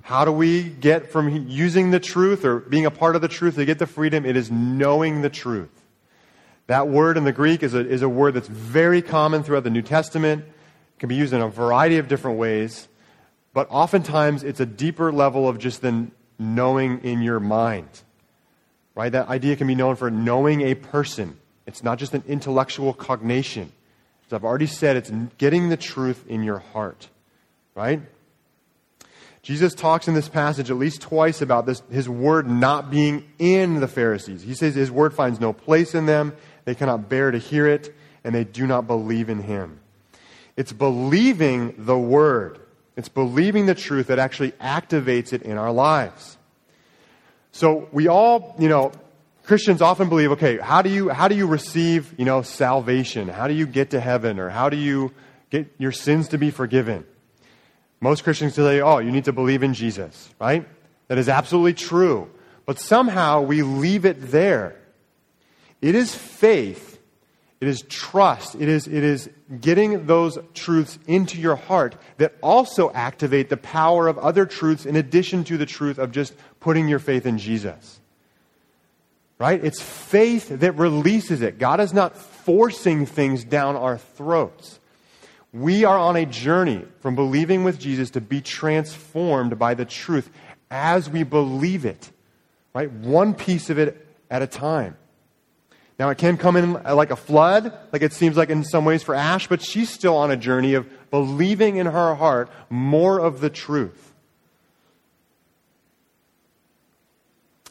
How 0.00 0.24
do 0.24 0.32
we 0.32 0.62
get 0.62 1.12
from 1.12 1.48
using 1.48 1.90
the 1.90 2.00
truth 2.00 2.44
or 2.44 2.60
being 2.60 2.86
a 2.86 2.90
part 2.90 3.14
of 3.14 3.22
the 3.22 3.28
truth 3.28 3.56
to 3.56 3.64
get 3.64 3.78
the 3.78 3.86
freedom? 3.86 4.24
It 4.24 4.36
is 4.36 4.50
knowing 4.50 5.22
the 5.22 5.28
truth. 5.28 5.70
That 6.66 6.88
word 6.88 7.18
in 7.18 7.24
the 7.24 7.32
Greek 7.32 7.62
is 7.62 7.74
a, 7.74 7.86
is 7.86 8.00
a 8.02 8.08
word 8.08 8.34
that's 8.34 8.48
very 8.48 9.02
common 9.02 9.42
throughout 9.42 9.64
the 9.64 9.70
New 9.70 9.82
Testament. 9.82 10.44
It 10.44 11.00
can 11.00 11.10
be 11.10 11.16
used 11.16 11.34
in 11.34 11.42
a 11.42 11.48
variety 11.48 11.98
of 11.98 12.08
different 12.08 12.38
ways. 12.38 12.88
But 13.52 13.68
oftentimes 13.70 14.42
it's 14.42 14.60
a 14.60 14.66
deeper 14.66 15.12
level 15.12 15.46
of 15.46 15.58
just 15.58 15.82
than 15.82 16.10
knowing 16.38 17.00
in 17.04 17.20
your 17.20 17.38
mind. 17.38 18.02
Right? 18.94 19.12
That 19.12 19.28
idea 19.28 19.56
can 19.56 19.66
be 19.66 19.74
known 19.74 19.96
for 19.96 20.10
knowing 20.10 20.62
a 20.62 20.74
person. 20.74 21.38
It's 21.66 21.82
not 21.82 21.98
just 21.98 22.14
an 22.14 22.24
intellectual 22.26 22.92
cognition. 22.92 23.72
As 24.26 24.32
I've 24.32 24.44
already 24.44 24.66
said, 24.66 24.96
it's 24.96 25.10
getting 25.38 25.68
the 25.68 25.76
truth 25.76 26.24
in 26.28 26.42
your 26.42 26.58
heart 26.58 27.08
right? 27.74 28.00
Jesus 29.42 29.74
talks 29.74 30.08
in 30.08 30.14
this 30.14 30.28
passage 30.28 30.70
at 30.70 30.76
least 30.76 31.02
twice 31.02 31.42
about 31.42 31.66
this, 31.66 31.82
his 31.90 32.08
word 32.08 32.48
not 32.48 32.90
being 32.90 33.28
in 33.38 33.80
the 33.80 33.88
Pharisees. 33.88 34.42
He 34.42 34.54
says 34.54 34.74
his 34.74 34.90
word 34.90 35.12
finds 35.12 35.38
no 35.38 35.52
place 35.52 35.94
in 35.94 36.06
them, 36.06 36.34
they 36.64 36.74
cannot 36.74 37.08
bear 37.08 37.30
to 37.30 37.38
hear 37.38 37.66
it, 37.66 37.94
and 38.22 38.34
they 38.34 38.44
do 38.44 38.66
not 38.66 38.86
believe 38.86 39.28
in 39.28 39.40
him. 39.40 39.80
It's 40.56 40.72
believing 40.72 41.74
the 41.76 41.98
word, 41.98 42.60
it's 42.96 43.08
believing 43.08 43.66
the 43.66 43.74
truth 43.74 44.06
that 44.06 44.18
actually 44.18 44.52
activates 44.52 45.32
it 45.32 45.42
in 45.42 45.58
our 45.58 45.72
lives. 45.72 46.38
So 47.52 47.88
we 47.92 48.08
all, 48.08 48.56
you 48.58 48.68
know, 48.68 48.92
Christians 49.44 49.82
often 49.82 50.08
believe, 50.08 50.32
okay, 50.32 50.56
how 50.56 50.80
do 50.80 50.88
you 50.88 51.10
how 51.10 51.28
do 51.28 51.34
you 51.34 51.46
receive, 51.46 52.14
you 52.18 52.24
know, 52.24 52.40
salvation? 52.40 53.28
How 53.28 53.46
do 53.46 53.54
you 53.54 53.66
get 53.66 53.90
to 53.90 54.00
heaven 54.00 54.38
or 54.38 54.48
how 54.48 54.70
do 54.70 54.76
you 54.76 55.12
get 55.50 55.70
your 55.78 55.92
sins 55.92 56.28
to 56.28 56.38
be 56.38 56.50
forgiven? 56.50 57.04
Most 58.00 58.24
Christians 58.24 58.54
say, 58.54 58.80
oh, 58.80 58.98
you 58.98 59.10
need 59.10 59.24
to 59.24 59.32
believe 59.32 59.62
in 59.62 59.74
Jesus, 59.74 60.30
right? 60.40 60.66
That 61.08 61.18
is 61.18 61.28
absolutely 61.28 61.74
true. 61.74 62.30
But 62.66 62.78
somehow 62.78 63.42
we 63.42 63.62
leave 63.62 64.06
it 64.06 64.30
there. 64.30 64.76
It 65.82 65.94
is 65.94 66.14
faith, 66.14 66.98
it 67.60 67.68
is 67.68 67.82
trust, 67.82 68.54
it 68.54 68.68
is, 68.68 68.86
it 68.86 69.04
is 69.04 69.28
getting 69.60 70.06
those 70.06 70.38
truths 70.54 70.98
into 71.06 71.38
your 71.38 71.56
heart 71.56 71.96
that 72.16 72.34
also 72.42 72.90
activate 72.92 73.50
the 73.50 73.58
power 73.58 74.08
of 74.08 74.16
other 74.16 74.46
truths 74.46 74.86
in 74.86 74.96
addition 74.96 75.44
to 75.44 75.58
the 75.58 75.66
truth 75.66 75.98
of 75.98 76.10
just 76.10 76.34
putting 76.60 76.88
your 76.88 76.98
faith 76.98 77.26
in 77.26 77.36
Jesus. 77.36 78.00
Right? 79.38 79.62
It's 79.64 79.82
faith 79.82 80.48
that 80.48 80.72
releases 80.72 81.42
it. 81.42 81.58
God 81.58 81.80
is 81.80 81.92
not 81.92 82.16
forcing 82.16 83.04
things 83.04 83.44
down 83.44 83.76
our 83.76 83.98
throats. 83.98 84.78
We 85.52 85.84
are 85.84 85.98
on 85.98 86.16
a 86.16 86.26
journey 86.26 86.84
from 87.00 87.14
believing 87.14 87.64
with 87.64 87.78
Jesus 87.78 88.10
to 88.10 88.20
be 88.20 88.40
transformed 88.40 89.58
by 89.58 89.74
the 89.74 89.84
truth 89.84 90.30
as 90.70 91.08
we 91.08 91.22
believe 91.22 91.84
it, 91.84 92.10
right? 92.74 92.90
One 92.90 93.34
piece 93.34 93.70
of 93.70 93.78
it 93.78 94.06
at 94.30 94.42
a 94.42 94.46
time. 94.46 94.96
Now, 95.98 96.10
it 96.10 96.18
can 96.18 96.36
come 96.36 96.56
in 96.56 96.76
uh, 96.84 96.94
like 96.96 97.12
a 97.12 97.16
flood, 97.16 97.72
like 97.92 98.02
it 98.02 98.12
seems 98.12 98.36
like 98.36 98.50
in 98.50 98.64
some 98.64 98.84
ways 98.84 99.04
for 99.04 99.14
Ash, 99.14 99.46
but 99.46 99.62
she's 99.62 99.90
still 99.90 100.16
on 100.16 100.32
a 100.32 100.36
journey 100.36 100.74
of 100.74 100.88
believing 101.10 101.76
in 101.76 101.86
her 101.86 102.16
heart 102.16 102.50
more 102.68 103.20
of 103.20 103.40
the 103.40 103.50
truth. 103.50 104.12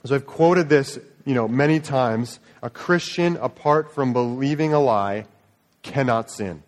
So 0.05 0.15
I've 0.15 0.25
quoted 0.25 0.69
this, 0.69 0.99
you 1.25 1.33
know, 1.33 1.47
many 1.47 1.79
times. 1.79 2.39
A 2.61 2.69
Christian, 2.69 3.37
apart 3.37 3.93
from 3.93 4.13
believing 4.13 4.73
a 4.73 4.79
lie, 4.79 5.25
cannot 5.81 6.29
sin. 6.29 6.63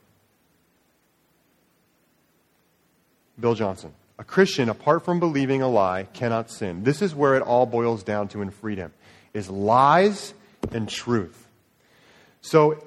Bill 3.40 3.56
Johnson. 3.56 3.94
A 4.18 4.24
Christian, 4.24 4.70
apart 4.70 5.04
from 5.04 5.20
believing 5.20 5.62
a 5.62 5.68
lie, 5.68 6.08
cannot 6.14 6.50
sin. 6.50 6.84
This 6.84 7.02
is 7.02 7.14
where 7.14 7.36
it 7.36 7.42
all 7.42 7.66
boils 7.66 8.04
down 8.04 8.30
to 8.30 8.42
in 8.42 8.50
freedom 8.50 8.94
is 9.36 9.50
lies 9.50 10.34
and 10.72 10.90
truth. 10.90 11.48
So 12.42 12.84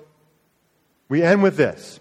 we 1.09 1.23
end 1.23 1.43
with 1.43 1.57
this. 1.57 2.01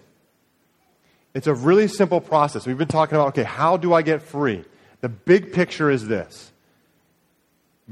It's 1.34 1.46
a 1.46 1.54
really 1.54 1.86
simple 1.86 2.20
process. 2.20 2.66
We've 2.66 2.78
been 2.78 2.88
talking 2.88 3.14
about, 3.14 3.28
okay, 3.28 3.44
how 3.44 3.76
do 3.76 3.92
I 3.92 4.02
get 4.02 4.22
free? 4.22 4.64
The 5.02 5.08
big 5.08 5.52
picture 5.52 5.90
is 5.90 6.08
this. 6.08 6.50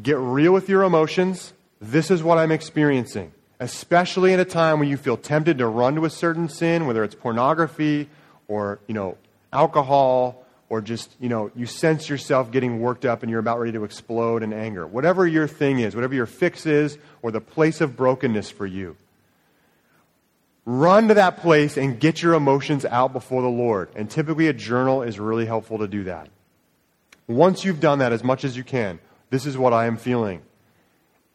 Get 0.02 0.16
real 0.18 0.52
with 0.52 0.68
your 0.68 0.82
emotions. 0.82 1.52
This 1.80 2.10
is 2.10 2.22
what 2.22 2.38
I'm 2.38 2.52
experiencing. 2.52 3.32
Especially 3.58 4.32
in 4.32 4.40
a 4.40 4.44
time 4.44 4.78
when 4.80 4.88
you 4.88 4.96
feel 4.96 5.16
tempted 5.16 5.58
to 5.58 5.66
run 5.66 5.94
to 5.94 6.04
a 6.04 6.10
certain 6.10 6.48
sin, 6.48 6.86
whether 6.86 7.02
it's 7.02 7.14
pornography 7.14 8.08
or, 8.48 8.80
you 8.86 8.94
know, 8.94 9.16
alcohol 9.52 10.44
or 10.68 10.82
just, 10.82 11.14
you 11.20 11.28
know, 11.28 11.50
you 11.54 11.64
sense 11.64 12.08
yourself 12.08 12.50
getting 12.50 12.80
worked 12.80 13.04
up 13.04 13.22
and 13.22 13.30
you're 13.30 13.40
about 13.40 13.58
ready 13.58 13.72
to 13.72 13.84
explode 13.84 14.42
in 14.42 14.52
anger. 14.52 14.86
Whatever 14.86 15.26
your 15.26 15.46
thing 15.46 15.78
is, 15.78 15.94
whatever 15.94 16.14
your 16.14 16.26
fix 16.26 16.66
is, 16.66 16.98
or 17.22 17.30
the 17.30 17.40
place 17.40 17.80
of 17.80 17.96
brokenness 17.96 18.50
for 18.50 18.66
you. 18.66 18.96
run 20.66 21.08
to 21.08 21.14
that 21.14 21.38
place 21.38 21.76
and 21.78 21.98
get 21.98 22.20
your 22.20 22.34
emotions 22.34 22.84
out 22.84 23.12
before 23.12 23.40
the 23.40 23.48
Lord. 23.48 23.88
And 23.94 24.10
typically, 24.10 24.48
a 24.48 24.52
journal 24.52 25.02
is 25.02 25.18
really 25.18 25.46
helpful 25.46 25.78
to 25.78 25.88
do 25.88 26.04
that. 26.04 26.28
Once 27.28 27.64
you've 27.64 27.80
done 27.80 28.00
that 28.00 28.12
as 28.12 28.22
much 28.22 28.44
as 28.44 28.56
you 28.56 28.64
can, 28.64 28.98
this 29.30 29.46
is 29.46 29.56
what 29.56 29.72
I 29.72 29.86
am 29.86 29.96
feeling. 29.96 30.42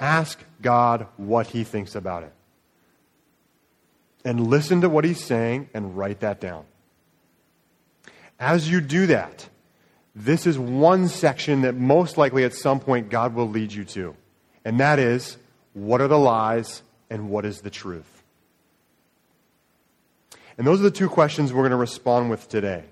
Ask 0.01 0.43
God 0.61 1.05
what 1.15 1.47
He 1.47 1.63
thinks 1.63 1.95
about 1.95 2.23
it. 2.23 2.33
And 4.25 4.47
listen 4.47 4.81
to 4.81 4.89
what 4.89 5.05
He's 5.05 5.23
saying 5.23 5.69
and 5.73 5.95
write 5.95 6.19
that 6.21 6.41
down. 6.41 6.65
As 8.39 8.69
you 8.69 8.81
do 8.81 9.05
that, 9.05 9.47
this 10.15 10.47
is 10.47 10.57
one 10.57 11.07
section 11.07 11.61
that 11.61 11.75
most 11.75 12.17
likely 12.17 12.43
at 12.43 12.53
some 12.53 12.79
point 12.79 13.09
God 13.09 13.35
will 13.35 13.47
lead 13.47 13.71
you 13.71 13.85
to. 13.85 14.15
And 14.65 14.79
that 14.79 14.97
is 14.97 15.37
what 15.73 16.01
are 16.01 16.07
the 16.07 16.17
lies 16.17 16.81
and 17.09 17.29
what 17.29 17.45
is 17.45 17.61
the 17.61 17.69
truth? 17.69 18.23
And 20.57 20.67
those 20.67 20.79
are 20.79 20.83
the 20.83 20.91
two 20.91 21.09
questions 21.09 21.53
we're 21.53 21.61
going 21.61 21.71
to 21.71 21.77
respond 21.77 22.29
with 22.29 22.49
today. 22.49 22.83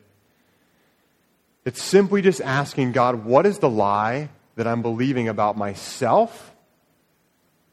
It's 1.65 1.81
simply 1.81 2.21
just 2.21 2.41
asking 2.41 2.93
God, 2.93 3.25
what 3.25 3.45
is 3.45 3.59
the 3.59 3.69
lie 3.69 4.29
that 4.55 4.65
I'm 4.65 4.81
believing 4.81 5.27
about 5.27 5.57
myself 5.57 6.55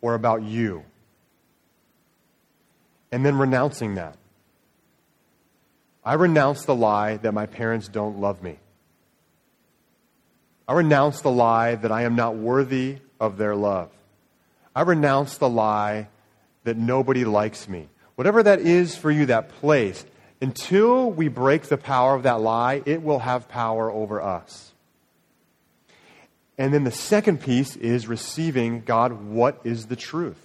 or 0.07 0.15
about 0.15 0.45
you? 0.45 0.85
And 3.11 3.27
then 3.27 3.37
renouncing 3.39 3.97
that. 3.97 4.17
I 6.05 6.15
renounce 6.15 6.65
the 6.65 6.77
lie 6.77 7.17
that 7.17 7.35
my 7.35 7.47
parents 7.47 7.89
don't 7.89 8.21
love 8.21 8.41
me. 8.41 8.61
I 10.69 10.75
renounce 10.75 11.23
the 11.23 11.31
lie 11.31 11.75
that 11.75 11.91
I 11.91 12.03
am 12.03 12.15
not 12.15 12.37
worthy 12.37 12.99
of 13.19 13.37
their 13.37 13.57
love. 13.57 13.91
I 14.77 14.83
renounce 14.83 15.39
the 15.39 15.49
lie 15.49 16.07
that 16.63 16.77
nobody 16.77 17.25
likes 17.25 17.69
me. 17.69 17.89
Whatever 18.15 18.45
that 18.45 18.61
is 18.61 18.97
for 18.97 19.11
you, 19.11 19.27
that 19.27 19.49
place, 19.49 20.07
until 20.41 21.11
we 21.11 21.27
break 21.27 21.65
the 21.65 21.79
power 21.79 22.15
of 22.15 22.23
that 22.23 22.41
lie, 22.41 22.81
it 22.87 23.03
will 23.03 23.19
have 23.19 23.49
power 23.49 23.91
over 23.91 24.23
us. 24.23 24.73
And 26.59 26.73
then 26.73 26.85
the 26.85 26.91
second 26.91 27.41
piece 27.41 27.77
is 27.77 28.07
receiving 28.07 28.83
God, 28.83 29.13
what 29.25 29.61
is 29.65 29.87
the 29.87 29.97
truth? 29.97 30.41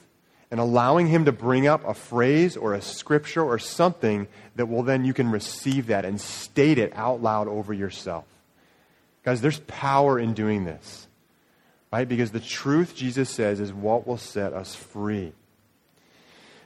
And 0.50 0.60
allowing 0.60 1.08
Him 1.08 1.26
to 1.26 1.32
bring 1.32 1.68
up 1.68 1.88
a 1.88 1.94
phrase 1.94 2.58
or 2.58 2.74
a 2.74 2.82
scripture 2.82 3.44
or 3.44 3.58
something 3.58 4.28
that 4.56 4.66
will 4.66 4.84
then 4.84 5.06
you 5.06 5.14
can 5.14 5.32
receive 5.32 5.88
that 5.88 6.04
and 6.04 6.20
state 6.20 6.78
it 6.78 6.92
out 6.96 7.22
loud 7.22 7.48
over 7.48 7.74
yourself. 7.74 8.26
Guys, 9.24 9.40
there's 9.40 9.60
power 9.60 10.20
in 10.20 10.34
doing 10.34 10.66
this, 10.66 11.08
right? 11.94 12.10
Because 12.10 12.32
the 12.32 12.40
truth, 12.40 12.96
Jesus 12.96 13.30
says, 13.30 13.60
is 13.60 13.72
what 13.72 14.06
will 14.06 14.18
set 14.18 14.52
us 14.52 14.76
free. 14.76 15.32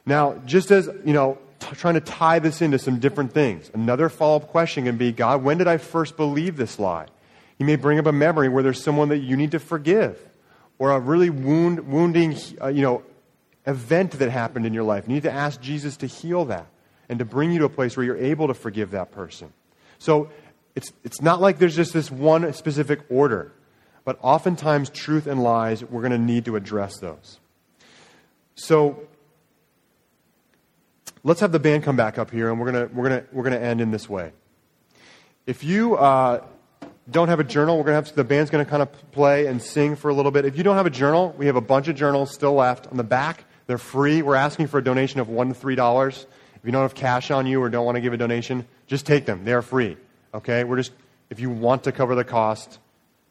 Now, 0.06 0.36
just 0.46 0.72
as, 0.72 0.88
you 1.04 1.14
know, 1.14 1.38
t- 1.60 1.76
trying 1.76 1.96
to 1.96 2.00
tie 2.00 2.40
this 2.40 2.62
into 2.62 2.80
some 2.80 3.00
different 3.00 3.34
things, 3.34 3.70
another 3.74 4.10
follow 4.10 4.38
up 4.38 4.48
question 4.48 4.86
can 4.86 4.98
be 4.98 5.12
God, 5.12 5.44
when 5.44 5.58
did 5.58 5.68
I 5.68 5.78
first 5.78 6.16
believe 6.16 6.58
this 6.58 6.80
lie? 6.80 7.08
You 7.58 7.66
may 7.66 7.76
bring 7.76 8.00
up 8.00 8.06
a 8.06 8.12
memory 8.12 8.50
where 8.50 8.64
there's 8.64 8.84
someone 8.84 9.10
that 9.10 9.20
you 9.20 9.38
need 9.38 9.52
to 9.52 9.60
forgive, 9.60 10.20
or 10.78 10.92
a 10.92 11.00
really 11.00 11.30
wound, 11.30 11.88
wounding, 11.88 12.36
uh, 12.62 12.68
you 12.68 12.82
know, 12.82 13.04
event 13.66 14.12
that 14.12 14.30
happened 14.30 14.66
in 14.66 14.74
your 14.74 14.84
life. 14.84 15.06
You 15.08 15.14
need 15.14 15.24
to 15.24 15.32
ask 15.32 15.62
Jesus 15.62 15.98
to 15.98 16.06
heal 16.08 16.46
that 16.46 16.68
and 17.10 17.20
to 17.20 17.26
bring 17.26 17.52
you 17.52 17.60
to 17.60 17.66
a 17.66 17.70
place 17.70 17.96
where 17.96 18.06
you're 18.06 18.18
able 18.18 18.48
to 18.48 18.54
forgive 18.54 18.92
that 18.92 19.12
person. 19.12 19.54
So 20.00 20.30
it's, 20.76 20.92
it's 21.04 21.22
not 21.22 21.40
like 21.40 21.58
there's 21.60 21.76
just 21.76 21.94
this 21.94 22.12
one 22.12 22.52
specific 22.54 23.00
order, 23.10 23.54
but 24.04 24.20
oftentimes 24.22 24.90
truth 24.90 25.26
and 25.26 25.42
lies, 25.42 25.84
we're 25.84 26.02
going 26.02 26.12
to 26.12 26.18
need 26.18 26.46
to 26.46 26.56
address 26.56 26.98
those. 27.00 27.40
So 28.56 29.08
let's 31.24 31.40
have 31.40 31.52
the 31.52 31.60
band 31.60 31.84
come 31.84 31.96
back 31.96 32.18
up 32.18 32.32
here, 32.32 32.50
and 32.50 32.60
we're 32.60 32.72
going 32.72 32.90
to, 32.90 32.96
we're 32.96 33.10
to, 33.10 33.26
we're 33.32 33.50
to 33.50 33.60
end 33.60 33.82
in 33.82 33.92
this 33.92 34.10
way. 34.10 34.32
If 35.48 35.64
you 35.64 35.96
uh, 35.96 36.44
don't 37.10 37.28
have 37.28 37.40
a 37.40 37.44
journal, 37.44 37.78
we're 37.78 37.84
going 37.84 38.04
to 38.04 38.08
have 38.08 38.16
the 38.16 38.24
band's 38.24 38.50
going 38.50 38.66
to 38.66 38.70
kind 38.70 38.82
of 38.82 39.12
play 39.12 39.46
and 39.46 39.62
sing 39.62 39.96
for 39.96 40.10
a 40.10 40.14
little 40.14 40.32
bit. 40.32 40.46
If 40.46 40.58
you 40.58 40.64
don't 40.64 40.76
have 40.76 40.86
a 40.86 40.92
journal, 40.92 41.36
we 41.38 41.46
have 41.46 41.56
a 41.56 41.62
bunch 41.62 41.88
of 41.88 41.96
journals 41.96 42.34
still 42.34 42.54
left 42.54 42.88
on 42.88 42.98
the 42.98 43.04
back. 43.04 43.46
They're 43.68 43.78
free. 43.78 44.22
We're 44.22 44.36
asking 44.36 44.68
for 44.68 44.80
a 44.80 44.84
donation 44.84 45.20
of 45.20 45.30
one 45.30 45.50
to 45.50 45.54
three 45.54 45.76
dollars. 45.76 46.26
If 46.56 46.62
you 46.66 46.72
don't 46.72 46.82
have 46.82 46.96
cash 46.96 47.30
on 47.30 47.46
you 47.46 47.62
or 47.62 47.70
don't 47.70 47.86
want 47.86 47.96
to 47.96 48.02
give 48.02 48.14
a 48.14 48.18
donation, 48.18 48.68
just 48.88 49.06
take 49.06 49.26
them. 49.26 49.46
They 49.46 49.54
are 49.54 49.62
free. 49.62 49.98
Okay? 50.34 50.64
We're 50.64 50.78
just, 50.78 50.94
if 51.30 51.40
you 51.40 51.52
want 51.52 51.84
to 51.84 51.92
cover 51.92 52.16
the 52.16 52.24
cost, 52.24 52.80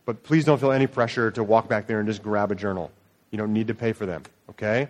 but 0.05 0.23
please 0.23 0.45
don't 0.45 0.61
feel 0.61 0.71
any 0.71 0.87
pressure 0.87 1.31
to 1.33 1.43
walk 1.43 1.69
back 1.69 1.89
there 1.89 1.99
and 1.99 2.09
just 2.09 2.23
grab 2.23 2.53
a 2.53 2.55
journal. 2.55 2.93
You 3.31 3.39
don't 3.39 3.53
need 3.53 3.69
to 3.69 3.75
pay 3.75 3.93
for 3.93 4.07
them. 4.07 4.23
Okay? 4.51 4.89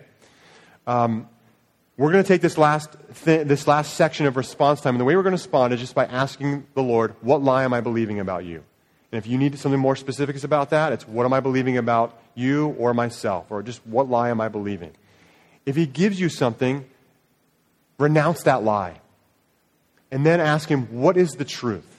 Um, 0.85 1.27
we're 1.97 2.11
going 2.11 2.23
to 2.23 2.27
take 2.27 2.41
this 2.41 2.57
last, 2.57 2.95
th- 3.23 3.47
this 3.47 3.67
last 3.67 3.95
section 3.95 4.25
of 4.25 4.37
response 4.37 4.81
time, 4.81 4.95
and 4.95 5.01
the 5.01 5.05
way 5.05 5.15
we're 5.15 5.23
going 5.23 5.31
to 5.31 5.41
respond 5.41 5.73
is 5.73 5.79
just 5.79 5.95
by 5.95 6.05
asking 6.05 6.67
the 6.75 6.83
Lord, 6.83 7.15
What 7.21 7.41
lie 7.41 7.63
am 7.63 7.73
I 7.73 7.81
believing 7.81 8.19
about 8.19 8.45
you? 8.45 8.63
And 9.15 9.23
if 9.23 9.31
you 9.31 9.37
need 9.37 9.57
something 9.57 9.79
more 9.79 9.95
specific 9.95 10.43
about 10.43 10.71
that, 10.71 10.91
it's 10.91 11.07
what 11.07 11.25
am 11.25 11.31
I 11.31 11.39
believing 11.39 11.77
about 11.77 12.19
you 12.35 12.75
or 12.77 12.93
myself? 12.93 13.49
Or 13.49 13.63
just 13.63 13.79
what 13.87 14.09
lie 14.09 14.27
am 14.27 14.41
I 14.41 14.49
believing? 14.49 14.91
If 15.65 15.77
He 15.77 15.85
gives 15.85 16.19
you 16.19 16.27
something, 16.27 16.83
renounce 17.97 18.43
that 18.43 18.61
lie. 18.61 18.99
And 20.11 20.25
then 20.25 20.41
ask 20.41 20.67
Him, 20.67 20.87
What 20.99 21.15
is 21.15 21.31
the 21.31 21.45
truth? 21.45 21.95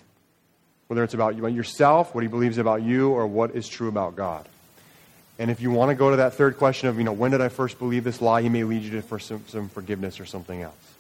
whether 0.89 1.03
it's 1.03 1.15
about 1.15 1.35
yourself, 1.35 2.15
what 2.15 2.23
he 2.23 2.29
believes 2.29 2.59
about 2.59 2.83
you, 2.83 3.11
or 3.11 3.27
what 3.27 3.57
is 3.57 3.67
true 3.67 3.89
about 3.89 4.15
God. 4.15 4.49
And 5.39 5.51
if 5.51 5.61
you 5.61 5.71
want 5.71 5.89
to 5.89 5.95
go 5.95 6.11
to 6.11 6.19
that 6.19 6.35
third 6.35 6.59
question 6.59 6.89
of, 6.89 6.97
you 6.97 7.05
know, 7.05 7.13
when 7.13 7.31
did 7.33 7.41
I 7.41 7.49
first 7.49 7.79
believe 7.79 8.05
this 8.05 8.21
lie, 8.21 8.41
he 8.41 8.49
may 8.49 8.63
lead 8.65 8.83
you 8.83 8.91
to 8.93 9.03
for 9.03 9.19
some, 9.19 9.43
some 9.49 9.69
forgiveness 9.69 10.21
or 10.21 10.27
something 10.27 10.63
else. 10.63 10.95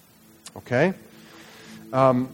Okay? 0.56 0.92
Um, 1.92 2.28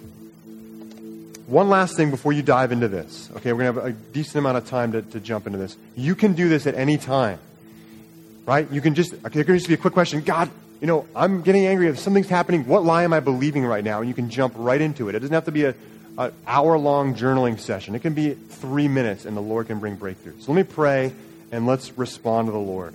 one 1.47 1.69
last 1.69 1.97
thing 1.97 2.11
before 2.11 2.33
you 2.33 2.43
dive 2.43 2.73
into 2.73 2.89
this. 2.89 3.31
Okay, 3.37 3.53
we're 3.53 3.65
going 3.65 3.75
to 3.75 3.81
have 3.83 3.91
a 3.91 3.97
decent 4.13 4.37
amount 4.37 4.59
of 4.59 4.67
time 4.67 4.93
to, 4.93 5.03
to 5.03 5.21
jump 5.21 5.47
into 5.47 5.59
this. 5.59 5.77
You 5.97 6.15
can 6.15 6.35
do 6.35 6.49
this 6.49 6.67
at 6.67 6.75
any 6.75 6.99
time. 6.99 7.39
Right? 8.47 8.71
You 8.71 8.81
can 8.81 8.95
just, 8.95 9.15
okay, 9.15 9.31
there 9.31 9.45
can 9.45 9.57
just 9.57 9.69
be 9.69 9.75
a 9.75 9.79
quick 9.79 9.93
question 9.93 10.21
God, 10.23 10.51
you 10.81 10.87
know, 10.87 11.07
I'm 11.15 11.43
getting 11.43 11.67
angry. 11.67 11.89
If 11.89 11.99
something's 11.99 12.29
happening, 12.29 12.67
what 12.67 12.85
lie 12.85 13.05
am 13.05 13.13
I 13.13 13.21
believing 13.21 13.65
right 13.65 13.85
now? 13.85 14.01
And 14.01 14.09
you 14.09 14.15
can 14.15 14.31
jump 14.31 14.55
right 14.57 14.81
into 14.81 15.09
it. 15.09 15.15
It 15.15 15.21
doesn't 15.21 15.35
have 15.35 15.45
to 15.45 15.53
be 15.53 15.65
a, 15.65 15.75
an 16.19 16.33
hour 16.47 16.77
long 16.77 17.15
journaling 17.15 17.59
session. 17.59 17.95
It 17.95 18.03
can 18.03 18.15
be 18.15 18.35
three 18.35 18.89
minutes, 18.89 19.25
and 19.25 19.37
the 19.37 19.41
Lord 19.41 19.69
can 19.69 19.79
bring 19.79 19.95
breakthrough. 19.95 20.35
So 20.41 20.53
let 20.53 20.67
me 20.67 20.75
pray, 20.75 21.13
and 21.53 21.67
let's 21.67 21.97
respond 21.97 22.49
to 22.49 22.53
the 22.53 22.59
Lord. 22.59 22.95